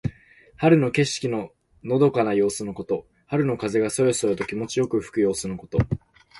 [0.57, 1.51] 春の景色の
[1.83, 3.05] のどかな様子のこと。
[3.27, 5.77] 春の風がそよそよと気持ちよく吹く様子のこと。